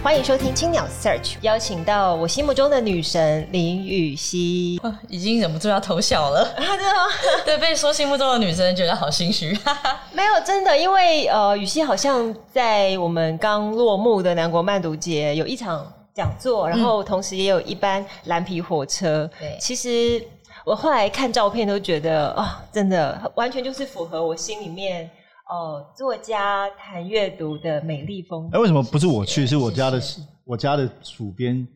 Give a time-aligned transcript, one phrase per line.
[0.00, 6.48] 欢迎收听青鸟 Search，邀请到我心目中的女神林予晞，已经忍不住要偷笑了。
[6.56, 7.00] 真的吗？
[7.44, 9.50] 对，被说心目中的女神，觉得好心虚。
[10.14, 19.28] 没有，真的，因为呃，雨熙好像在我们刚落幕的南国漫读节有一场讲座，然后同时也有一班蓝皮火车。
[19.38, 20.22] 对、嗯，其实
[20.64, 25.10] 我后来看照片都觉得，哦，真的完全就是符合我心里面。
[25.48, 28.50] 哦，作家谈阅读的美丽风景。
[28.52, 29.46] 哎，为什么不是我去？
[29.46, 30.00] 是我家的，
[30.44, 31.66] 我家的主编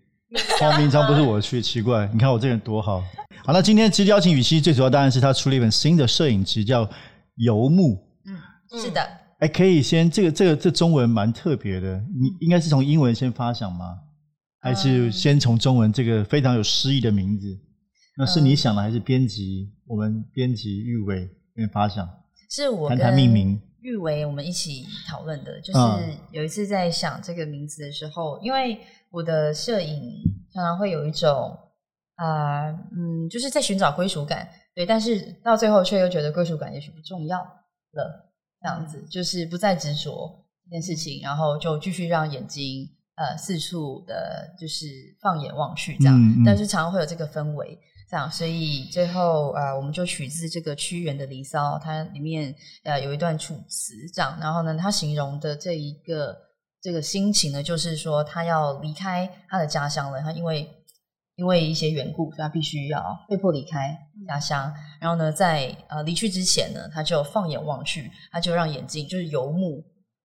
[0.61, 2.07] 黄明章，不是我去，奇怪。
[2.13, 3.01] 你看我这个人多好。
[3.45, 6.85] 好，那今天其实邀请雨熙，最主要当然是他出了一本新的摄影集，叫
[7.37, 7.95] 《游牧》。
[8.27, 9.01] 嗯，是的。
[9.39, 13.99] 哎，可以先这个这个这中文蛮特别的，你应该是从英文先发想吗？
[14.61, 17.59] 还是先从中文这个非常有诗意的名字？
[18.19, 21.23] 那是你想的，还是编辑我们编辑玉伟
[21.55, 22.07] 那边发想？
[22.53, 22.99] 是我跟
[23.81, 25.79] 玉维我们一起讨论的，就是
[26.33, 28.79] 有一次在想这个名字的时候，因为
[29.11, 30.23] 我的摄影
[30.53, 31.59] 常常会有一种
[32.17, 44.85] 啊、呃，嗯，就是在寻找归属感，对，但是到最后却又觉得归属感也许不重要了，这样子就是不再执着这件事情，然后就继续让眼睛呃四处的，就是
[45.23, 47.79] 放眼望去这样，嗯嗯，但是常常会有这个氛围。
[48.13, 52.55] 这样，所以最后呃，我们就取自这个屈原的《离骚》，它里面
[52.85, 54.37] 呃有一段楚辞，这样。
[54.39, 56.37] 然后呢，他形容的这一个
[56.83, 60.21] 这个心情呢，就是说他要离开他的家乡了。
[60.21, 60.69] 他因为
[61.37, 63.99] 因为一些缘故，所以他必须要被迫离开
[64.29, 64.71] 家乡。
[65.01, 69.83] 然后呢，在呃离去之前呢，他就放眼望去，他就让眼睛就是游牧，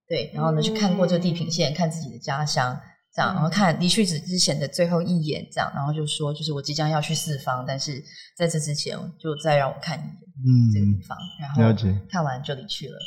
[0.09, 2.77] 对，然后呢去看过这地平线，看自己的家乡。
[3.17, 7.99] 这样，然后看离去之之前的最后一眼，这样，然后就说，就是我即将要去四方，但是
[8.37, 10.11] 在这之前，就再让我看一眼，
[10.45, 11.61] 嗯，这个地方，然后
[12.07, 12.97] 看完就离去了。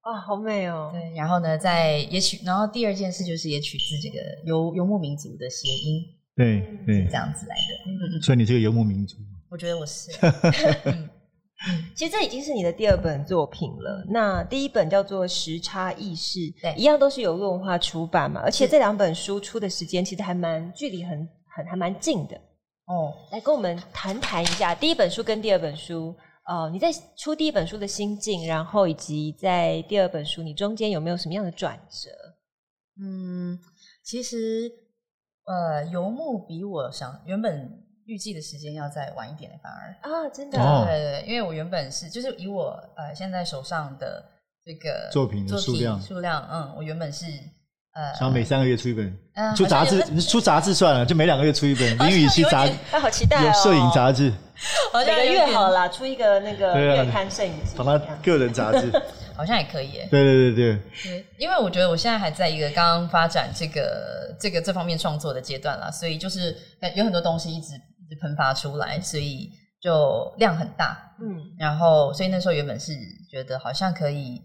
[0.00, 0.90] 啊，好美哦！
[0.92, 6.02] 对，然后呢，在也取，然后第二件事就是也取自这个游游牧民族的谐音，
[6.34, 7.72] 对对，这样子来的。
[7.86, 9.16] 嗯嗯，所以你是个游牧民族，
[9.48, 10.10] 我觉得我是。
[11.94, 14.04] 其实这已经是你的第二本作品了。
[14.08, 18.40] 那第一本叫做《时差意识》，对，一样都是由论文化出版嘛。
[18.42, 22.36] 而且这两本书出的时间其实还蛮距离很很还蛮近的。
[22.86, 26.14] 哦，来跟我们谈谈一下第一本书跟第二本书。
[26.46, 32.10] 哦，你在出第一本书的心境，然后以及在第二本书，你中间有没有什么样的转折？
[33.00, 33.58] 嗯，
[34.04, 34.68] 其实
[35.46, 37.86] 呃，游牧比我想原本。
[38.06, 44.24] 预计的时间要再晚一点，反而啊，真的，对对对，因为我原本是就是以我呃现在手上的
[44.64, 47.26] 这个作品的数量数量，嗯，我原本是
[47.94, 51.98] 呃想每三个月出一本，嗯出杂志出杂志算了，就每两个月出一本。
[52.08, 53.52] 林予晞杂志，好期待哦！
[53.62, 54.32] 摄影杂志，
[54.92, 58.90] 好像越好了，出一个那个月刊摄影集，把他个人杂志，
[59.36, 59.92] 好像也可以。
[60.10, 66.56] 对对对对，对，因为我觉得我现在还在一个刚刚发展这个这个这方面创作的阶段啦，所以就是
[66.96, 67.80] 有很多东西一直。
[68.16, 69.50] 喷发出来，所以
[69.80, 72.92] 就量很大，嗯，然后所以那时候原本是
[73.30, 74.42] 觉得好像可以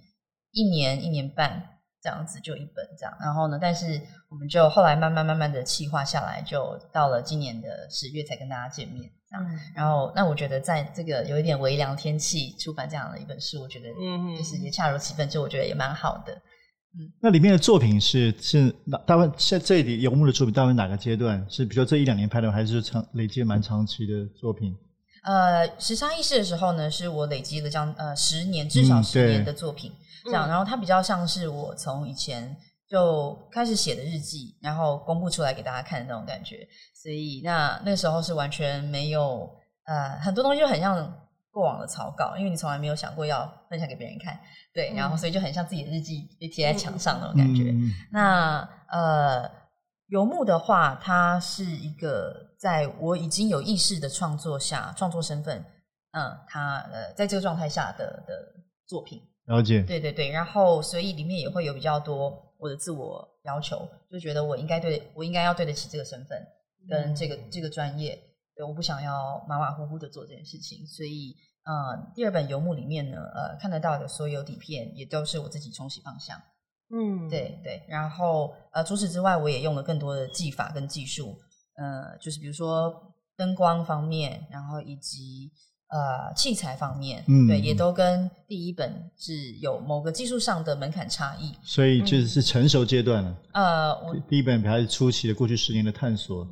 [0.51, 1.61] 一年一年半
[2.01, 16.41] 这样子就一本这样，然后呢，但是我们就后来慢慢慢慢的企划下来，就到了今年的十月才跟大家见面这样，嗯，然后那我觉得在这个有一点微凉天气出版这样的一本书，我觉得嗯，就是也恰如其分，就我觉得也蛮好的。
[16.99, 18.97] 嗯，那里面的作品是是哪？
[19.05, 21.45] 大部分现在这里游牧的作品，大部分哪个阶段？
[21.47, 24.75] 是比如说这一两年拍的，还是长累积蛮长期的作品？
[25.23, 30.47] 呃，十三意识的时候呢，是我累积了将呃十年，至少十年的作品，嗯、这样。
[30.47, 32.55] 然后它比较像是我从以前
[32.89, 36.67] 就开始写的日记，然后公布出来给大家看的那种感觉。
[36.95, 39.47] 所以那那个时候是完全没有
[39.85, 41.13] 呃很多东西就很像。
[41.57, 44.39] 过往的草稿，因为你从来没有想过要分享给别人看，
[44.71, 47.71] 对，然后所以就很像自己的日记被贴在墙上那种感觉。
[47.71, 49.49] 嗯、那呃，
[50.09, 55.65] 游牧的话，它是一个在我已经有意识的创作下，创作身份，
[56.11, 58.53] 嗯，它呃，在这个状态下的的
[58.85, 59.19] 作品。
[59.47, 59.81] 了解。
[59.81, 66.39] 对对对，然后所以里面也会有比较多我的自我要求，就觉得我应该对我应该要对得起这个身份
[66.87, 68.15] 跟这个、嗯、这个专业。
[68.55, 71.35] 对，我不想要马马虎虎的做这件事情，所以，
[71.67, 76.41] 呃，第二本游牧里面呢，呃，看得到的所有底片也都是我自己冲洗方向，
[76.89, 81.37] 嗯，对对，然后，呃，除此之外，我也用了更多的技法跟技术
[81.75, 85.51] 呃，就是比如说灯光方面，然后以及
[85.89, 91.53] 呃器材方面，嗯，对，也都跟第一本是有某个技术上的门槛差异。
[91.63, 93.37] 所以就是成熟阶段了。
[93.51, 96.47] 呃，我第一本还是初期的过去十年的探索。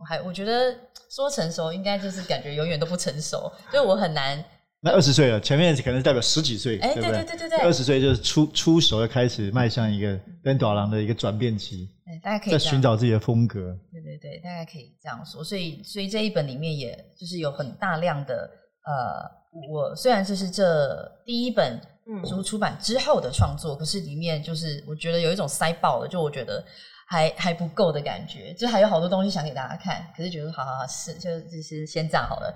[0.00, 0.76] 我还我觉得
[1.08, 4.44] 说成熟，应该就是感觉永远都不成熟，所以我很难。
[4.86, 13.76] 那二十岁了，前面可能是代表十几岁，哎，对对对对对，二十岁就是出出手，要开始迈向一个登短廊的一个转变期，对，大家可以在寻找自己的风格。
[13.90, 15.42] 对对对，大家可以这样说。
[15.42, 18.48] 所以，所以这一本里面，也就是有很大量的
[18.84, 21.80] 呃，我虽然这是这第一本
[22.24, 26.64] 书出版之后的创作，嗯、可是里面就是我觉得有一种塞爆了，就我觉得
[27.08, 32.54] 还还不够的感觉，就还有好多东西想给大家看，可是觉得好好好是就就是先这样好了。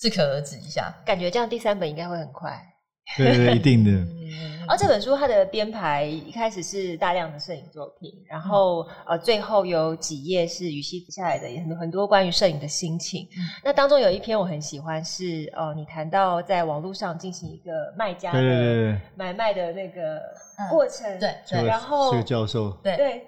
[0.00, 2.58] 适可而止一下，感觉这样第三本应该会很快。
[3.16, 3.90] 对对， 一定的。
[4.68, 13.26] 而这本书它的编排一开始是大量的摄影作品，然后呃最后有几页是雨熙写下来的很多很多关于摄影的心情。
[13.64, 20.20] 那当中有一篇我很喜欢，是哦你谈到在网络上进行一个卖家的买卖的那个
[20.70, 21.64] 过程，对对。
[21.64, 23.18] 然后这个教授，对对，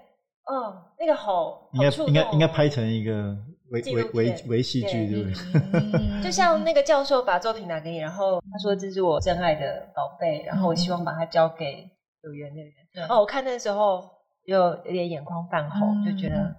[0.46, 3.36] 哦那个好，应该应该应该拍成一个。
[3.72, 3.80] 微
[4.12, 6.22] 微微戏剧对不对？
[6.22, 11.88] 就像那个教授把作品拿给你，然后他说，这是我真爱的宝贝，然后我希望把它交给
[12.22, 12.72] 有缘的人。
[12.92, 13.02] 对。
[13.04, 14.08] 哦，我看那时候
[14.44, 16.54] 有有点眼眶泛红，就觉得，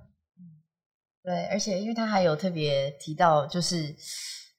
[1.23, 3.95] 对，而且因为他还有特别提到，就是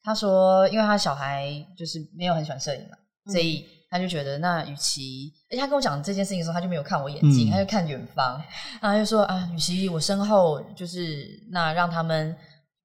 [0.02, 2.96] 他说，因为他小孩就是没有很喜欢摄影嘛，
[3.32, 8.36] 所以他就觉得，那与其，而且他跟我讲这件事情的时候，他就没有看我眼睛，他就看远方，
[8.82, 12.36] 然后他就说啊，与其我身后就是那让他们。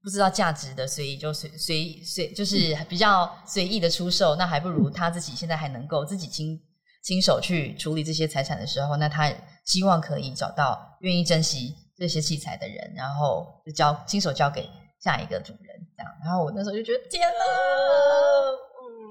[0.01, 4.33] 不知道价值的，所以就随随随，就是比较随意的出售。
[4.37, 6.57] 那还不如他自己现在还能够自己亲
[7.03, 9.29] 亲手去处理这些财产的时候，那他
[9.65, 14.69] 希望可以找到愿意珍惜这些器材的人，然后就交亲手交给
[15.01, 16.09] 下一个主人，这样。
[16.23, 17.35] 然后我那时候就觉得天哪，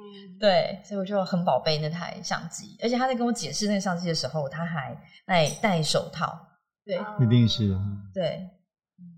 [0.08, 2.76] 嗯，对，所以我就很宝贝那台相机。
[2.82, 4.96] 而且他在跟我解释那个相机的时候，他还
[5.26, 6.38] 戴戴手套，
[6.84, 7.68] 对，一定是，
[8.14, 8.48] 对。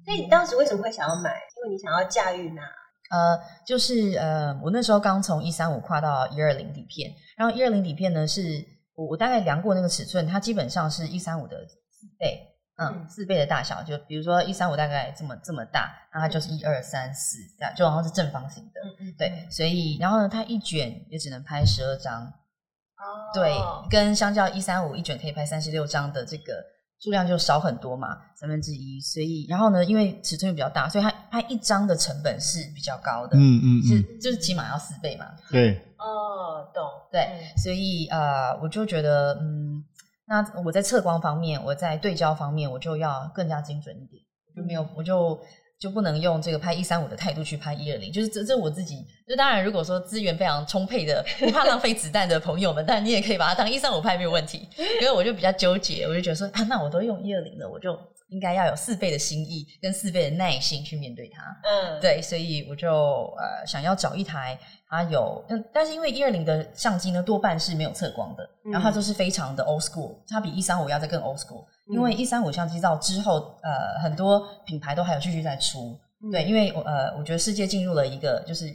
[0.04, 1.30] 所以你当时为什么会想要买？
[1.30, 2.62] 因为你想要驾驭呢？
[3.10, 8.64] 呃，就是呃，我那时候刚从一三五跨到一二零底片，然后一二零底片呢，是
[8.94, 11.56] 我我大概量过那个尺寸，它基本上是一三五的
[11.90, 12.40] 四倍，
[12.80, 13.82] 嗯，四倍的大小。
[13.82, 19.46] 就比如说一三五大概这么这么大，然后它就是一二三四这样，就好像是正方形的，嗯嗯，对。
[19.50, 23.54] 所以然后呢，它一卷也只能拍十二张，哦，对，
[23.90, 26.54] 跟相较一三五一卷可以拍三十六张的这个。
[27.02, 35.24] 数量就少很多嘛，三分之一，所以然后呢，因为尺寸比较大，所以它拍一张的成本是比较高的，嗯嗯，是就是起码要四倍嘛。
[35.50, 39.82] 对，哦，懂，对，所以呃，我就觉得，嗯，
[40.30, 44.22] 那我在测光方面，我在对焦方面，我就要更加精准一点，
[44.56, 45.38] 就没有，我就。
[45.80, 49.02] 就不能用这个拍一三五的态度去拍一二零，就是这这我自己。
[49.26, 54.68] 就当然，如果说资源非常充沛的，不怕浪费子弹的朋友们，但你也可以把它当一三五拍没有问题。
[55.00, 57.98] 因为我就比较纠结，我就觉得说啊，那我都用一二零了，我就
[58.30, 61.42] 应该要有四倍的心意跟四倍的耐心去面对它。
[61.64, 71.64] 嗯，对，所以我就呃想要找一台它有，嗯，但是因为一二零的相机呢多半是没有测光的，然后它就是非常的 old school，它比一三五要再更 old school。
[71.88, 78.72] 因为一三五相机到之后，呃，很多品牌都还有继续在出，嗯、对，因为我呃，我觉得世界进入了一个就是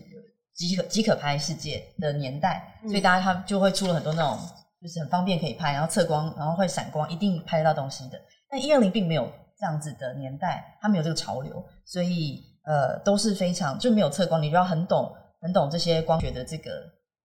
[0.54, 4.38] 即可即可拍世界的年代，嗯、所以大家他就会出了很多那种
[4.82, 8.20] 就是很方便可以拍，然后测光，然后会闪光，一定拍得到东西的。
[8.50, 16.72] 但一二零并没有这样子的年代，它没有这个潮流，所以呃，都是非常就没有测光，你就要很懂很懂这些光学的这个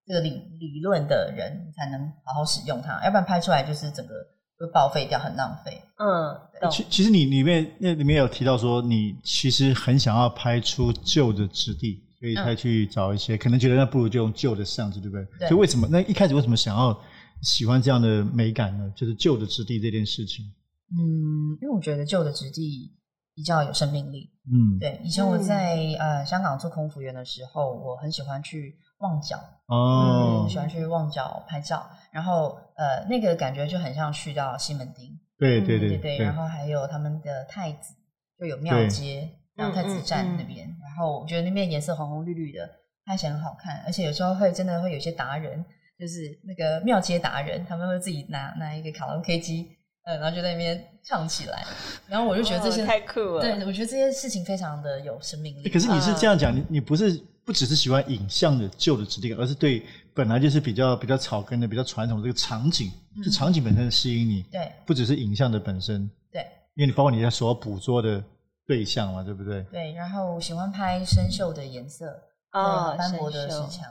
[0.07, 4.15] 这个理理论的人才能好好使用它，要不然拍出来就是整个。
[4.61, 5.81] 会报废掉，很浪费。
[5.97, 15.25] 嗯，其其实你里面那里面有提到说，你其实很想要拍出旧的质地，所以才去找一些，嗯、可能觉得那不如就用旧的相机，对不对？
[15.39, 15.49] 对。
[15.49, 16.95] 所以为什么那一开始为什么想要
[17.41, 18.93] 喜欢这样的美感呢？
[18.95, 20.45] 就是旧的质地这件事情。
[20.93, 22.97] 嗯，因为我觉得旧的质地
[23.35, 24.31] 比较有生命力。
[24.47, 25.01] 嗯，对。
[25.05, 28.79] 以前我在、嗯、呃香港做空服员的时候，我很喜欢去。
[29.01, 37.95] 旺角哦、嗯，喜欢去旺角拍照，然后呃，那个感觉就很像去到西门町，对对对对对，然后还有他们的太子，
[38.39, 42.69] 就有庙街，然后太子站那边，嗯嗯嗯、然后我觉得那边颜色红红绿绿的，
[43.07, 45.65] 拍起来很好看，而且有时候会真的会有些达人，
[45.99, 49.67] 就是那个庙街达人，他们会自己拿拿一个卡拉 OK 机，
[50.11, 51.65] 呃，然后就在那边唱起来，
[52.09, 55.69] 然后我就觉得这些、哦、太酷了，对，我觉得这些事情非常的有生命力。
[55.69, 57.21] 可是你是这样讲，你、嗯、你不是。
[57.43, 62.89] 不只是喜欢影像的旧的质地，而是对本来就是比较比较草根的、比较传统的这个场景，
[63.25, 64.43] 是、嗯、场景本身吸引你。
[64.53, 66.09] 对，不只是影像的本身。
[66.31, 66.43] 对，
[66.75, 68.25] 因为你包括你在所捕捉的的
[68.67, 69.63] 对象嘛，对不对？
[69.65, 73.85] 对，然后喜欢拍生锈的颜色啊，斑驳的石墙，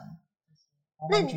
[1.09, 1.33] 那你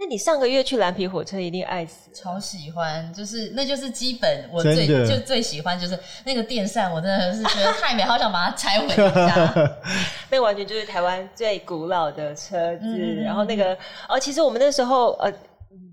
[0.00, 9.76] 那你上个月去蓝皮火车一定爱死，超喜欢，就是那就是基本，我最就最喜欢就是那个电扇，我真的是觉得太美，好想把它拆回家。
[10.30, 13.76] 那完全就是台湾最古老的车子，嗯、然后那个
[14.08, 15.32] 哦，其实我们那时候呃。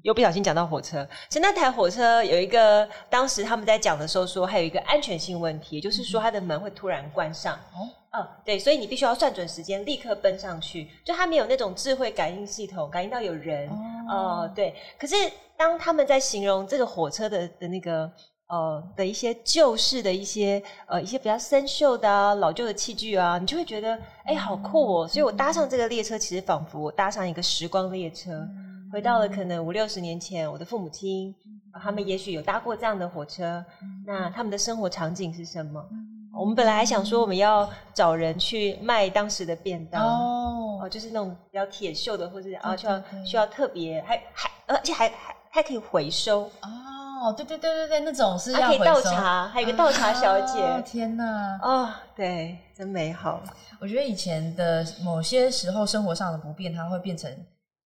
[0.03, 7.55] 又不小心讲到火车，其实那台火车有一个，当时他们在讲的时候说，还有一个安全性问题，就是说它的门会突然关上。
[7.73, 10.87] 哦，嗯，对，所以你必须要算准时间，立刻奔上去。
[11.03, 13.67] 就它没有那种智慧感应系统，感应到有人。
[14.09, 14.75] 哦、呃，对。
[14.97, 15.15] 可是
[15.57, 18.11] 当他们在形容这个火车的的那个
[18.47, 25.07] 呃的一些旧式的一些呃一些比较生锈的啊老旧的器具啊，你就会觉得哎、欸、好酷哦。
[25.07, 28.47] 所以我搭上这个列车，其实仿佛我搭上一个时光列车。
[28.93, 31.35] 回到了可能五六十年前，我的父母亲，
[31.83, 33.65] 他们也许有搭过这样的火车。
[34.05, 35.83] 那他们的生活场景是什么？
[36.37, 47.33] 我们本来还想说，我们要找人去卖当时的便当哦，就是那种比较铁锈的，或者啊需要需要特别，还还而且还还还可以回收哦。
[47.35, 50.61] 对对对对对，那种是要可以倒茶，还有一个倒茶小姐。
[50.85, 51.59] 天哪！
[51.63, 53.41] 哦，对，真美好。
[53.79, 57.31] 我觉得以前的某些时候生活上的不便，它会变成。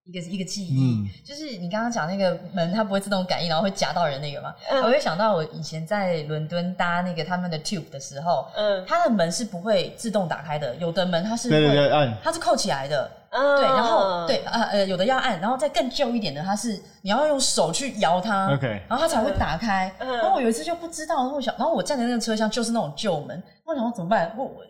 [0.04, 4.54] 一个一个记忆，嗯、就是你刚刚讲那个门，它不会自动感应，然后会夹到人那个嘛？
[4.68, 13.10] 嗯、我会想到我以前在伦敦搭那个他们的 Tube 的时候，嗯，它的门是不会自动打开的，有的门它是会，对对对，按，它是扣起来的。
[13.30, 16.72] 嗯、对，然后对，呃呃，有的要按，然后再更旧一点的，它是
[17.02, 19.92] 你要用手去摇它，OK，然后它才会打开。
[19.98, 24.34] 嗯、然后我有一次就不知道，然后我想，然后我站在那个车厢就是那种旧门，我想说怎么办？
[24.36, 24.64] 我我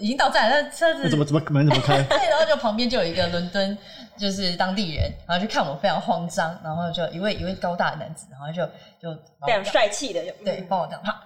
[0.00, 2.00] 已经到站了，那车子怎么怎么门怎么开？
[2.08, 3.76] 对，然后就旁边就有一个伦敦
[4.16, 8.64] 就是当地人，然后就看我非常慌张，然后就一位一位高大的男子，然后就
[9.02, 11.20] 就非常帅气的，对，帮我这样啪啪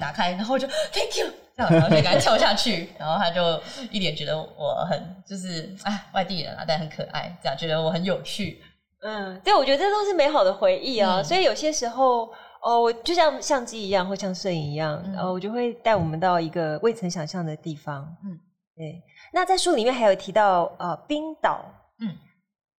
[0.00, 1.26] 打开，然后就 Thank you
[1.56, 1.72] 这样。
[1.72, 8.62] 然后就赶快跳下去，然后他就一脸觉得我很就是哎外地人啊，但很可爱，这样觉得我很有趣。
[9.02, 11.20] 嗯，对，我觉得这都是美好的回忆啊。
[11.20, 18.02] 嗯、所以有些时候，哦，我就像相机一样，或像摄影一样，嗯、哦，我就会带我们到一个未曾想象的地方。
[18.24, 18.38] 嗯，
[18.74, 19.02] 对。
[19.32, 21.64] 那在书里面还有提到呃冰岛，
[22.00, 22.16] 嗯，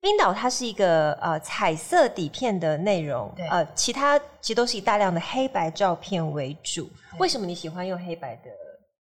[0.06, 6.84] 冰岛它是一个呃彩色底片的内容，对呃，其他其实都是以大量的黑白照片为主。
[7.10, 8.44] 对为什么你喜欢用黑白的？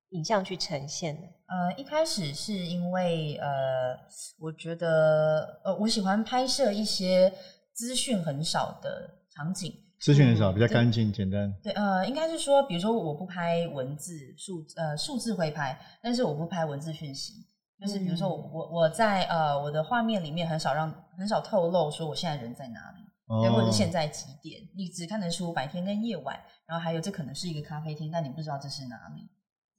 [0.09, 3.95] 影像去呈现呢，呃，一开始是因为呃，
[4.39, 7.31] 我觉得呃，我喜欢拍摄一些
[7.73, 11.53] 资讯很少的场景，资讯很少，比较干净简单。
[11.61, 17.33] 对，呃，应该是说，比如说我不拍文字数呃数字会拍，但是我不拍文字讯息，
[17.79, 23.03] 就是比如说我、嗯、我我在呃我的画面里面很少让很少透露说我现在人在哪里，
[23.41, 29.29] 对，或者是现在几点，你只看得出白天跟夜晚，然后还有这可能是一个咖啡厅，但你不知道这是哪里。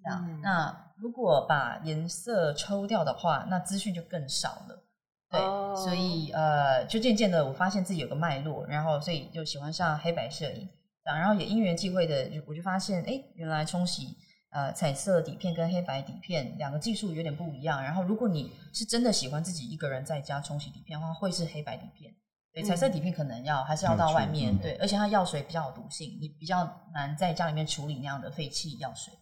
[0.09, 4.85] 嗯、那如果把颜色抽掉的话，那资讯就更少了。
[5.29, 10.69] 对，哦、所以呃，就渐渐的我发现自己有个脉络，然后所以就喜欢上黑白摄影。
[11.03, 14.17] 然后也因缘际会的，我就发现，哎，原来冲洗
[14.57, 17.83] 呃彩色底片跟黑白底片两个技术有点不一样。
[17.83, 22.11] 然后如果你是真的喜欢自己一个人在家冲洗底片的话，会是黑白底片。
[22.55, 24.55] 对，彩色底片可能要还是要到外面。
[24.55, 29.13] 嗯、对，而且它药水比较有毒性，你比较难在家里面处理那样的废弃药水。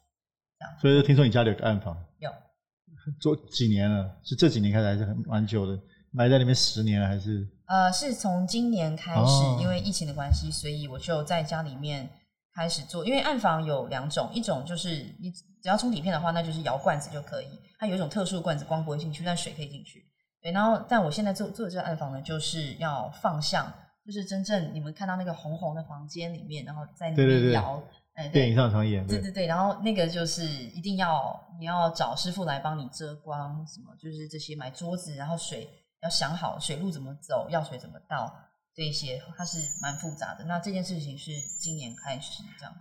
[0.81, 2.31] 所以，听说你家里有个暗房，有
[3.21, 4.17] 做几年了？
[4.23, 5.77] 是这几年开始，还是很蛮久的？
[6.13, 7.47] 埋在里面十年了，还是？
[7.67, 12.09] 呃，是从今年开始，哦、因为疫情的关系，所以我就在家里面
[12.55, 13.05] 开始做。
[13.05, 17.49] 因为暗房有两种，一种就是你只要冲底片的话，那就是摇罐子就可以。
[17.79, 20.05] 它有一种特殊的罐子，光不会进去，但水可以进去。
[20.41, 23.71] 对，然后但我现在做做的这个暗房呢，就是要放相，
[24.05, 27.83] 就是真正你们看到那个红红的房间里面，然后在里面摇。
[28.15, 29.05] 哎，电影上常演。
[29.09, 35.69] 对对对，然后那个就是一定要你要找师傅来帮你遮光，什么就是这些买桌子，然后水
[36.01, 38.33] 要想好水路怎么走，药水怎么倒，
[38.77, 40.45] 这些它是蛮复杂的。
[40.45, 42.75] 那这件事情是今年开始这样。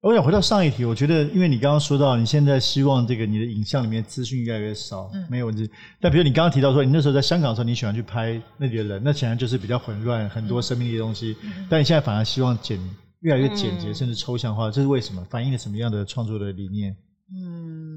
[0.00, 5.68] 我想回到上一题，我觉得因为你刚刚说到你现在希望这个你的影像里面资讯越来越少，嗯，没有问题。
[6.00, 11.36] 但比如你刚刚提到说你那时候在香港的时候你喜欢去拍那里的人，那显然就是比较混乱，很多生命力的东西。
[11.42, 12.78] 嗯，但你现在反而希望简。
[13.20, 15.26] 越来越简洁，甚至抽象化，嗯、这是为什么？
[15.30, 16.94] 反映了什么样的创作的理念？
[17.32, 17.95] 嗯，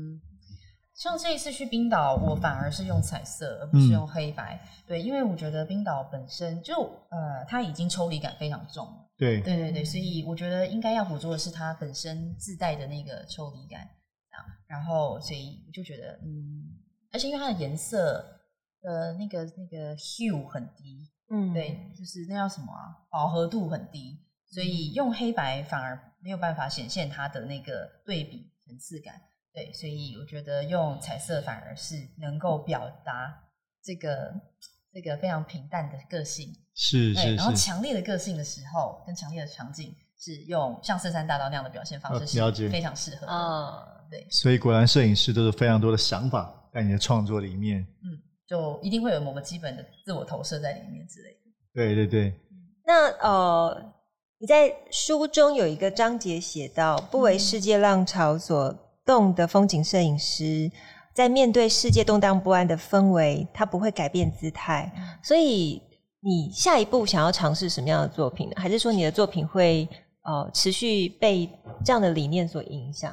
[0.99, 4.59] 像这一次去冰岛，我反而是用彩色，而不是用黑白。
[4.61, 6.75] 嗯、对，因为我觉得冰岛本身就
[7.09, 8.85] 呃，它已经抽离感非常重。
[9.17, 13.83] 对，对对对，所以我觉得应该要捕捉的是它本身自带的那个抽离感
[14.31, 14.43] 啊。
[14.67, 16.67] 然后，所以我就觉得，嗯，
[17.13, 18.41] 而且因为它的颜色
[18.83, 23.07] 呃，那个那个 hue 很低，嗯，对，就是那叫什么啊？
[23.09, 24.19] 饱和度很低。
[24.51, 29.21] 所以用黑白反而没有办法显现它的那个对比层次感，
[29.59, 33.37] 对，所以我觉得用彩色反而是能够表达
[33.83, 34.33] 这个
[34.93, 43.85] 这个非常平淡的个性，是是，是，然后强烈的个性的时候，跟强烈的场景是用像深山大道那样的表现方式，是非常适合的啊。
[44.09, 48.15] 对，所以果然摄影师都是非常多的想法在你的创作里面，嗯，
[48.47, 51.39] 就一定会有某个基本的自我投射在里面之类的。
[51.73, 52.33] 对对对。
[52.85, 53.93] 那呃，
[54.37, 58.73] 你在书中有一个章节写到，不为世界浪潮所
[59.09, 60.71] 动的风景摄影师，
[61.15, 64.91] 在面对世界动荡不安的氛围，他不会改变姿态。
[65.23, 65.81] 所以，
[66.19, 68.53] 你下一步想要尝试什么样的作品呢？
[68.57, 69.89] 还是说你的作品会
[70.21, 71.49] 呃持续被
[71.83, 73.11] 这样的理念所影响？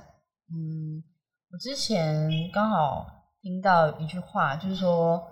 [0.53, 1.03] 嗯，
[1.51, 3.07] 我之前刚好
[3.41, 5.23] 听到一句话，就是说，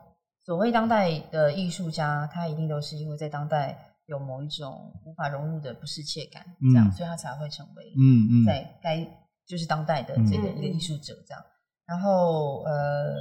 [0.46, 3.90] 所谓当代的艺术家，他一定都是因为在当代。
[4.06, 8.98] 有某一种无法融入的不适切感，这样，嗯、所以他才会成为嗯嗯，在该
[9.46, 11.44] 就是当代的这个一个艺术者这样。
[11.86, 13.14] 然后呃，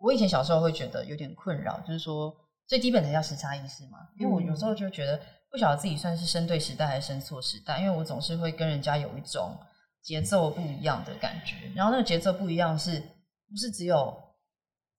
[0.00, 2.34] 我以前小时候会觉得有点困扰，就是说
[2.66, 5.20] 最基本的叫时差意识嘛，因为我有时候就觉得
[5.50, 9.56] 不晓得自己算是生对时代还是生错时代，因为我总是会跟人家有一种
[10.02, 13.00] 节奏不一样的感觉，然后那个节奏不一样是
[13.48, 14.16] 不是只有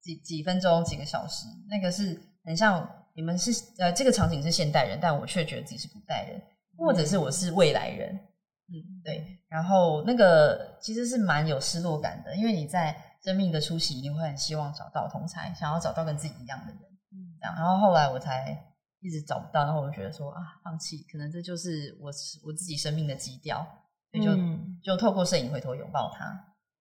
[0.01, 1.47] 几几分钟几个小时？
[1.69, 2.87] 那个是很像。
[3.17, 6.41] 你们是呃，这个场景是现代人，但我却觉得自己是古代人，
[6.77, 8.19] 或者是我是未来人，
[8.67, 9.39] 嗯，对。
[9.47, 16.81] 然后那个其实是蛮有失落感的，因为你在生命的初期一定会很希望找到同才，想要找到跟自己一样的人，
[17.11, 17.55] 嗯，这样。
[17.55, 22.11] 然后后来我才一直找不到，然后我就觉得说啊，放弃，可能这就是我
[22.43, 23.65] 我自己生命的基调，
[24.11, 26.25] 所以就、嗯、就透过摄影回头拥抱它，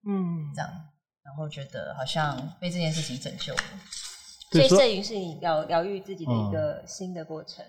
[0.06, 0.70] 嗯，这样，
[1.22, 3.60] 然后觉得好像被这件事情拯救了。
[4.50, 7.64] 所以摄影是你疗疗愈自己的一个新的过程。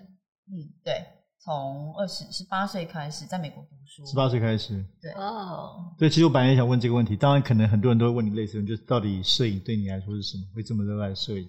[0.48, 1.04] 嗯，对，
[1.46, 10.42] 从二十十八岁开始在美国读书，十八岁开始，对哦，对，其实我本来也想问这个问题，当然可能很多人都会问你类似的，就是到底摄影对你来说是什么？
[10.56, 11.48] 会这么热爱摄影？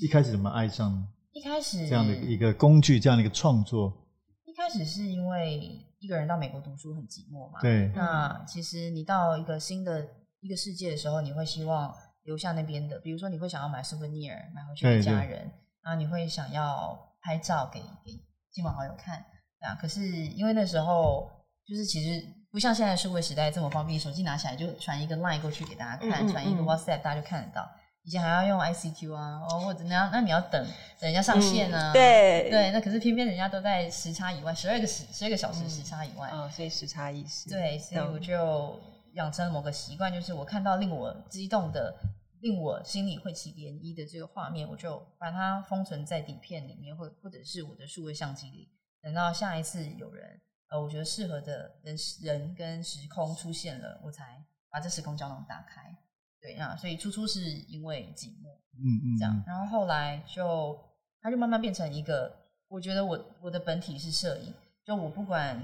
[0.00, 1.06] 一开始怎么爱上？
[1.30, 3.96] 一开始这样的一个工具，这样的一个创作。
[4.44, 7.92] 一开始是因为一个人到美国读书很寂寞嘛，对。
[7.94, 10.04] 那其实你到一个新的
[10.40, 11.94] 一个世界的时候，你会希望。
[12.24, 15.48] 留下那边的，比如说你会想要买 souvenir 买回去给家人，
[15.80, 18.10] 然后你会想要拍照给给
[18.56, 19.18] 亲朋好友看，
[19.60, 21.28] 啊，可是因为那时候
[21.68, 27.70] 就是其实不像现在数位时代这么方便，手机拿起来就传一个 line 过去给大家看，传、一个 WhatsApp 大家就看得到。
[28.02, 30.66] 以前还要用 ICQ 啊，哦或者那样，那你要等等
[31.00, 38.80] 人家上线啊，嗯、对对，那可是偏偏人家都在时差以外，十二个时十二个小时时差以外，啊、嗯哦，所以时差意识，对，所以我就。
[39.16, 41.90] 养成了某个习惯，就是我看到令我激动的、
[42.46, 48.70] 令我心里会起涟漪的这个画面，我就把它封存在底片里面，或或者是我的数位相机里。
[49.02, 55.92] 等到下一次有人，呃，我觉得适合的人、人跟时空出现了，我才把这时空胶囊打开。
[56.40, 60.78] 对啊，所以初初是因为寂寞，嗯嗯，这样，然后后来就
[61.20, 62.32] 它就慢慢变成一个，
[62.68, 64.54] 我觉得我我的本体是摄影，
[64.84, 65.60] 就我不管。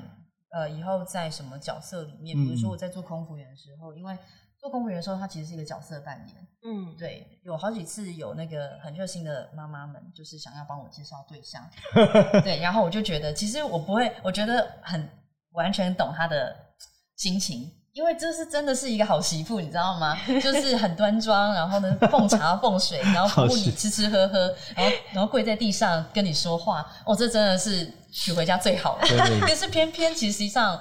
[0.55, 2.37] 呃，以后在什么角色里面？
[2.37, 4.15] 比如说我在做空服员的时候，嗯、因为
[4.63, 6.47] 做公务员的时候，它其实是一个角色扮演。
[6.65, 11.69] 嗯，对，有好几次有那个很热心的妈妈们，就是想要帮我介绍对象。
[12.45, 15.09] 对，然后我就觉得，其实我不会，我觉得很
[15.51, 16.55] 完全懂她的
[17.17, 17.69] 心情。
[17.93, 20.17] 因为这是真的是一个好媳妇，你知道吗？
[20.41, 26.89] 就是很端庄，然后呢，奉茶 奉水，然后服务你吃吃喝喝，然后然后跪在地上跟你说话。
[27.05, 29.09] 哦，这真的是娶回家最好的。
[29.41, 30.81] 可是偏偏其实实际上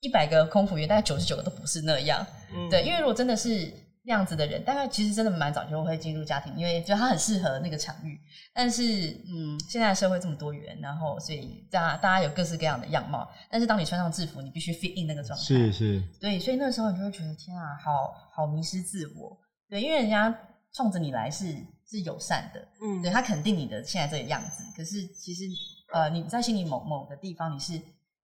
[0.00, 2.26] 一百个空服员，大概九十九个都不是那样。
[2.54, 3.72] 嗯、对，因为如果真的是。
[4.04, 8.18] 那样子的人，大概其实真的蛮早就会进入家庭，因为觉得他很适合那个场域。
[8.54, 8.82] 但是，
[9.28, 13.28] 嗯，现在社会这么多元，然后所以大家大家有各式各样的样貌。
[13.50, 15.44] 但是，当你穿上制服，你必须 fit in 那个状态。
[15.44, 16.02] 是是。
[16.18, 19.36] 对，所以那时候你就会觉得天啊，好好迷失自我。
[19.68, 20.34] 对，因为人家
[20.72, 21.54] 冲着你来是
[21.86, 24.64] 是友善的，嗯，对他肯定你的现在这个样子。
[24.74, 25.44] 可是其实
[25.92, 27.78] 呃，你在心里某某个地方你是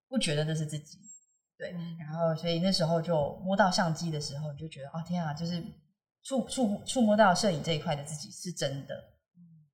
[0.08, 0.96] 不觉得这是自己。
[1.56, 5.62] 对，然后所以那时候就摸到相机的时候，你就觉得哦天啊，就是
[6.24, 8.94] 触触触摸到摄影这一块的自己是真的，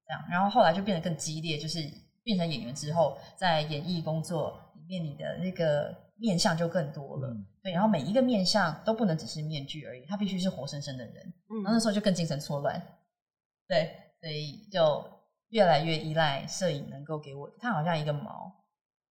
[0.07, 0.23] 这样。
[0.31, 1.81] 然后后来就变得更激烈，就是
[2.23, 7.29] 变成演员之后，在演艺工作里面，你的那个面相就更多了。
[7.29, 11.15] 嗯、对，然后每一个面相都不能只是面具而已，他必须是活生生的人。
[11.49, 12.79] 嗯，然后那时候就更精神错乱。
[13.67, 15.03] 对，所以就
[15.49, 18.53] 越来越依赖摄影能够给我，它好像一个锚。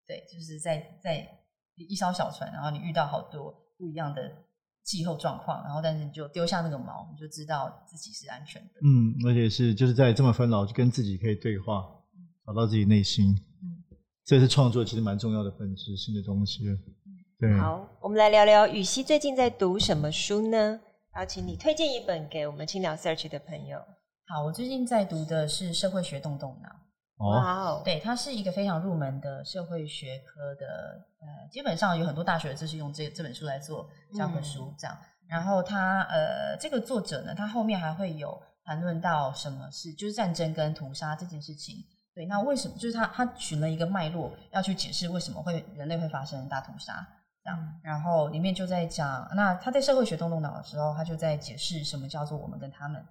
[0.06, 1.39] 对，就是在在。
[1.86, 4.22] 一艘小船，然后你遇到好多不一样的
[4.84, 8.80] 气候状况，然后但是你就丢下那个锚，你就知道自己是安全的。
[8.84, 11.86] 嗯，而且是就是在这么纷扰，就跟自己可以对话，
[12.46, 13.32] 找到自己内心。
[13.62, 13.84] 嗯，
[14.26, 16.64] 这是创作其实蛮重要的本质性的东西。
[17.40, 20.80] 对，好，我们来聊聊予晞最近在读什么书呢？
[21.12, 23.80] 好，请你推荐一本给我们青鸟 Search 的朋友。
[24.28, 26.70] 好，我最近在读的是《社会学动动脑》。
[27.20, 34.98] 哇哦，对，它是一个非常入门的社会学科的，呃，基本上有很多大学就是用这这本书来做教科书这样。
[35.02, 41.76] 嗯、然后它，呃，这个作者呢，他后面还会有谈论到什么是就是战争跟屠杀这件事情。
[42.16, 47.06] 对，那为什么就是他他寻了一个脉络要去解释为什么会人类会发生大屠杀
[47.44, 47.80] 这样。
[47.84, 53.06] 然后里面就在讲，那他在社会学动动脑的时候，他就在解释什么叫做我们跟他们。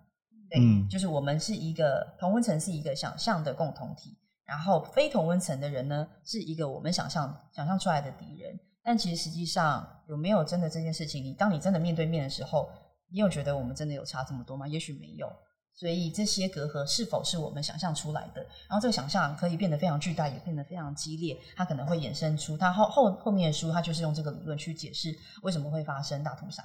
[0.50, 8.58] 对，嗯、就是我们是一个同温层，是一个想象的共同体，然后非同温层的人呢，是一个我们想象想象出来的敌人。
[8.82, 11.22] 但其实实际上有没有真的这件事情？
[11.22, 12.70] 你当你真的面对面的时候，
[13.10, 14.66] 你有觉得我们真的有差这么多吗？
[14.66, 15.30] 也许没有。
[15.74, 18.40] 所以这些隔阂是否是我们想象出来的？
[18.68, 21.38] 然后这个想象可以变得非常巨大，也变得非常激烈。
[21.54, 26.64] 它可能会衍生出它后后后面的书，它就是用这个理论去解释为什么会发生大屠杀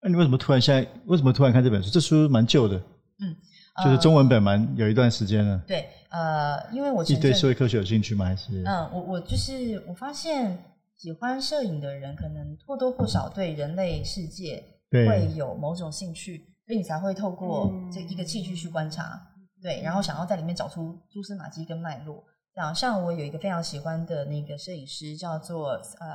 [0.00, 0.02] 子。
[0.02, 1.90] 那你为什么突然现在为什么突然看这本书？
[1.90, 2.76] 这书蛮旧的，
[3.20, 3.36] 嗯，
[3.76, 5.58] 呃、就是中文本蛮有一段时间了。
[5.66, 8.24] 对，呃，因为我你对社会科学有兴趣吗？
[8.24, 10.56] 还是嗯，我我就是我发现
[10.96, 22.22] 喜欢摄影的人，可能或多或少对人类世界会有某种兴趣，所以你才会透过这一个器具去观察，嗯、对，然后想要在里面找出蛛丝马迹跟脉络。
[22.54, 26.06] 这样，像我有一个非常喜欢的那个摄影师，叫做呃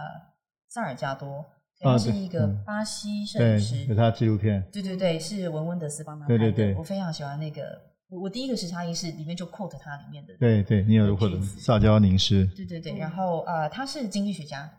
[0.69, 1.46] 萨尔加多。
[1.84, 4.63] 他是一个巴西摄影师，有他的纪录片。
[4.72, 6.39] 对对对，是文温德斯帮他拍的。
[6.39, 7.62] 对对对，我非常喜欢那个。
[8.10, 10.36] 我我第一个时差仪是里面就 quote 他里面的。
[10.38, 12.46] 对对，你有 quote 萨迦宁斯。
[12.56, 14.72] 对对对，然后呃，他是经济学家，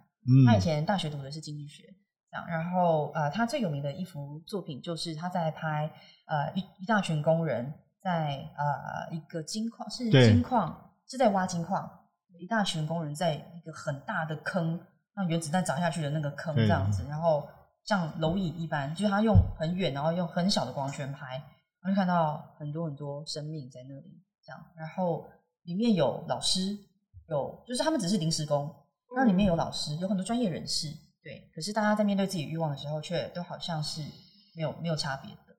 [0.46, 1.82] 他以前大学读的是经济学，
[2.30, 2.46] 这样。
[2.46, 5.90] 然后呃，他最有名的一幅作品就是他在拍
[6.26, 11.90] 呃一一大群工人在呃一个金矿是金矿是在挖金矿，
[12.38, 14.80] 一大群工人在一个很大的坑。
[15.16, 17.48] 那原子弹砸下去的那个坑这样子，然后
[17.84, 24.60] 像蝼蚁一般，就是他用很远，然后用很小的光圈拍，然后就看到很多很多生命在那里这样。
[24.76, 25.28] 然后
[25.62, 26.76] 里面有老师，
[27.28, 28.74] 有就是他们只是临时工，
[29.16, 30.88] 那里面有老师，有很多专业人士，
[31.22, 31.50] 对。
[31.54, 34.02] 可是大家在面对自己欲望的时候，却都好像是
[34.56, 35.56] 没有没有差别的，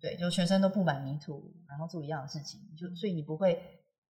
[0.00, 3.60] 对，就全身都布满泥土，然后做一样的事情，就所以你不会，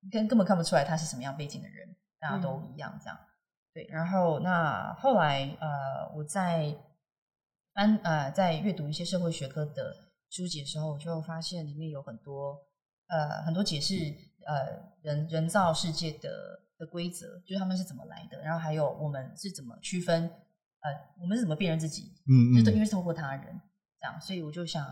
[0.01, 3.19] 你根根本看不出来他是什么样背景的人，大家都一样这样。
[3.73, 6.77] 对，然后那后来呃，我在
[7.73, 9.95] 翻呃在阅读一些社会学科的
[10.29, 12.59] 书籍的时候，我就发现里面有很多
[13.07, 13.95] 呃很多解释
[14.45, 16.29] 呃人人造世界的
[16.79, 23.61] 的规则，就是他们是怎么来的，然后还有我们是怎么区分呃我们是怎么辨认自己，嗯，嗯，就是因为是透过他人
[24.01, 24.85] 这样，所以我就想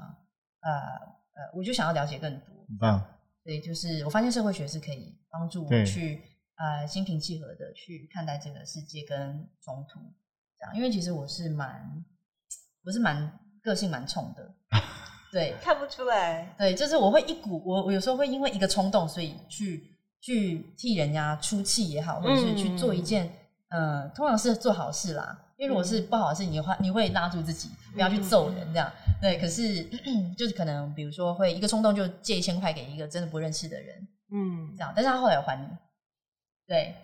[0.61, 2.47] 呃呃我就想要了解更多，
[2.81, 3.03] 嗯，
[3.43, 6.23] 所以就是我发现社会学是可以帮助我去。
[6.59, 10.01] 呃，心平气和的去看待这个世界跟冲突，
[10.59, 12.05] 这样，因为其实我是蛮，
[12.85, 14.53] 我是蛮个性蛮冲的，
[15.31, 23.33] 对，看不出来，对，就是我会一股，我我有时候会因为一个冲动，所以去去替人家出气也好，或者是去做一件，
[23.69, 28.93] 嗯、呃，通常是做好事啦，因为如果是不好的事，你会你会拉住自己，不要去揍人这样，
[29.23, 29.85] 对，可是
[30.37, 35.69] 就是可能比如说会一个冲动就借一千块给一个真的不认识的人，嗯，这样，但是他后来有还你。
[36.69, 36.95] 对，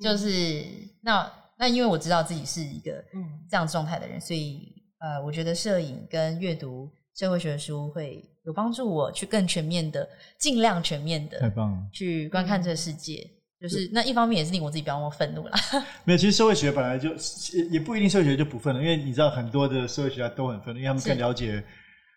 [0.00, 0.64] 就是
[1.00, 3.02] 那那，因为我知道自己是一个
[3.48, 10.06] 这样状态的人，所以呃，我觉得摄影跟阅读社会学的书会有帮助我去更全面的、
[10.40, 13.24] 尽量全面的，太棒了，去观看这个世界。
[13.58, 15.58] 就是那一方面也是令我自己不要那么愤怒啦。
[16.04, 17.10] 没有，其实社会学本来就
[17.70, 21.64] 也不一定社会学就不愤怒，因为你知道很多的社会学家都很愤怒，因为他们更了解。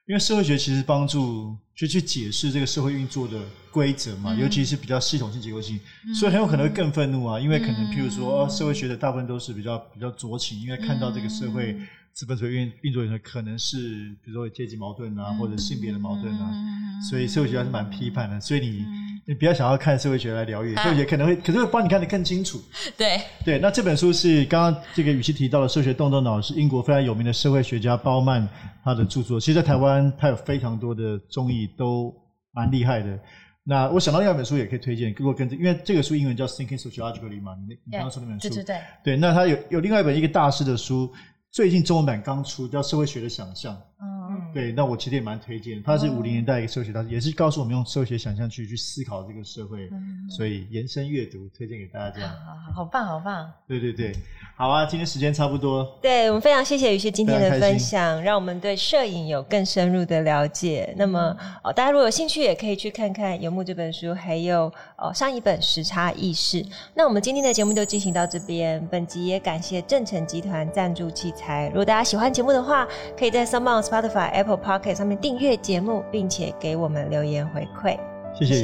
[0.09, 7.39] 因为社会学其实帮助就去解释这个社会运作的规则嘛，嗯、尤其是比较系统性、结构性，嗯、所以很有可能会更愤怒啊。
[7.39, 11.79] 因为可能譬如说，嗯、社会学的大部分都是比较比较酌情，因为看到这个社会
[12.19, 13.77] 资本主义运运作的可能是
[14.21, 18.41] 比如说阶级矛盾啊，或者性别的矛盾啊，嗯、所以社会学还是蛮批判的。
[18.41, 18.85] 所以你。
[19.25, 22.59] 你不要想要看社会学来疗愈，社会学可能会，可是会帮你看得更清楚。
[22.97, 28.47] 对对，那这本书是刚刚这个语气提到的《社会学动动脑》，是英国非常有名的社会学家鲍曼
[28.83, 29.39] 他的著作。
[29.39, 32.11] 其实，在台湾他有非常多的综艺都
[32.53, 33.19] 蛮厉害的。
[33.63, 41.13] 那我想到另外一本书也可以推荐，如果跟这，因为这个书英文叫《Thinking Sociologically》嘛，你你刚刚说那本书，对对对，对，那他有有另外一本一个大师的书，
[41.51, 43.75] 最近中文版刚出，叫《社会学的想象》。
[44.01, 44.19] 嗯。
[44.53, 45.81] 对，那我其实也蛮推荐。
[45.83, 52.11] 它是五零年代一个社会学大师，也是告诉我们用社会学想象去去思考这个社会，嗯所以延伸阅读推荐给大家。
[52.11, 53.51] 这样，好好好棒，好棒。
[53.67, 54.11] 对对对，
[54.59, 55.89] 好啊，今天时间差不多。
[56.01, 60.93] 对，我们非常谢谢宇轩今天的分享，让我们对摄影有更深入的了解。
[60.97, 66.61] 那么，哦，大家如果有兴趣，也可以去看看《游牧》这本书，还有哦上一本《时差意识》。
[66.93, 68.85] 那我们今天的节目就进行到这边。
[68.91, 71.69] 本集也感谢正成集团赞助器材。
[71.69, 72.85] 如果大家喜欢节目的话，
[73.17, 77.97] 可以在 SoundOn、Spotify、Apple Podcast 上面订阅节目，并且给我们留言回馈。
[78.37, 78.55] 谢谢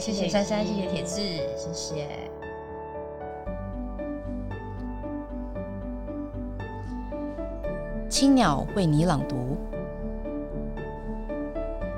[0.00, 1.20] 谢谢珊珊，谢谢铁志，
[1.56, 2.37] 谢谢。
[8.08, 9.54] 青鸟为你朗读，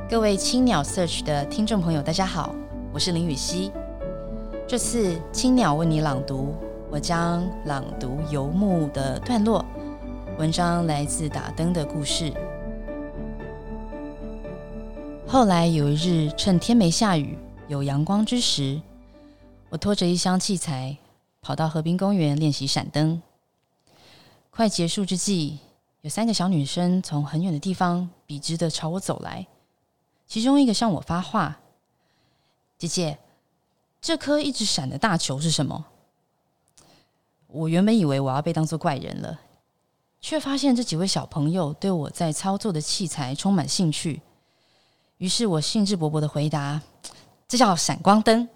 [0.09, 2.53] 各位青鸟 Search 的听众朋友，大家好，
[2.93, 3.71] 我是林予晞。
[4.67, 6.53] 这次青鸟为你朗读，
[6.91, 9.65] 我将朗读游牧的段落。
[10.37, 12.33] 文章来自打灯的故事。
[15.29, 18.81] 后来有一日，趁天没下雨、有阳光之时，
[19.69, 20.97] 我拖着一箱器材，
[21.41, 23.23] 跑到河滨公园练习闪灯。
[24.51, 25.61] 快结束之际。
[26.03, 29.47] 有三个小女生从很远的地方笔直的朝我走来，
[30.27, 31.61] 其中一个向我发话
[32.79, 33.19] ：“姐姐，
[34.01, 35.85] 这颗一直闪的大球是什么？”
[37.49, 39.41] 我原本以为我要被当作怪人了，
[40.23, 44.23] 却发现这几位小朋友对我在操作的器材充满兴趣。
[45.19, 46.81] 于是我兴致勃勃的回答
[47.47, 48.49] ：“这叫闪光灯。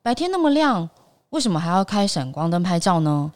[0.00, 0.88] 白天那么亮，
[1.30, 3.32] 为什么还要开闪光灯拍照呢？”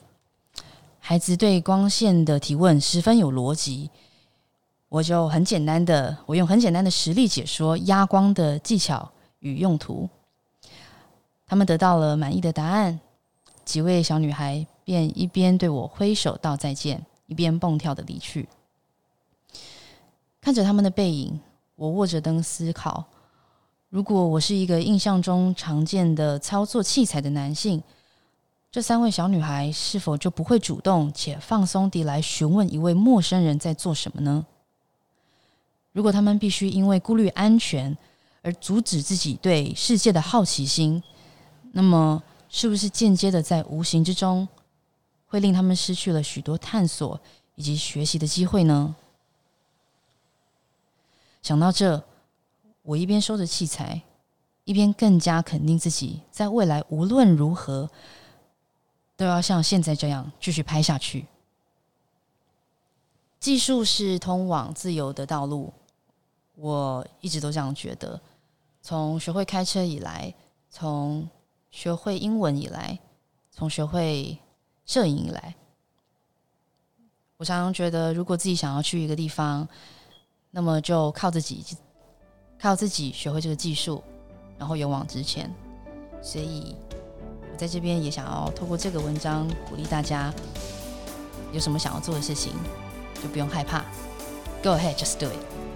[1.08, 3.88] 孩子对光线的提问十分有逻辑，
[4.90, 10.06] 我就很简单的，我用很简单的实例解说压光的技巧与用途。
[11.46, 13.00] 他们得到了满意的答案，
[13.64, 18.46] 几位小女孩便一边对我挥手道再见，一边蹦跳的离去。
[20.42, 21.40] 看着他们的背影，
[21.76, 23.02] 我握着灯思考：
[23.88, 27.82] 如果我是一个印象中常见的操作器材的男性。
[28.70, 34.44] 这三位小女孩是否就不会主动且放松地来询问一位陌生人在做什么呢？
[35.92, 37.96] 如果他们必须因为顾虑安全
[38.42, 41.02] 而阻止自己对世界的好奇心，
[41.72, 44.46] 那么是不是间接的在无形之中
[45.26, 47.18] 会令他们失去了许多探索
[47.54, 48.94] 以及学习的机会呢？
[51.40, 52.04] 想到这，
[52.82, 54.02] 我一边收着器材，
[54.64, 57.90] 一边更加肯定自己在未来无论如何。
[59.18, 61.26] 都要像现在这样继续拍下去。
[63.40, 65.72] 技术是通往自由的道路，
[66.54, 68.20] 我一直都这样觉得。
[68.80, 70.32] 从学会开车以来，
[70.70, 71.28] 从
[71.72, 72.96] 学会英文以来，
[73.50, 74.38] 从学会
[74.86, 75.56] 摄影以来，
[77.38, 79.68] 我常常觉得，如果自己想要去一个地方，
[80.52, 81.76] 那么就靠自己，
[82.56, 84.00] 靠自己学会这个技术，
[84.56, 85.52] 然后勇往直前。
[86.22, 86.76] 所以。
[87.58, 90.32] 在这边也想要透过这个文章鼓励大家，
[91.52, 92.52] 有什么想要做的事情，
[93.20, 93.80] 就不用害怕
[94.62, 95.67] ，Go ahead, just do it。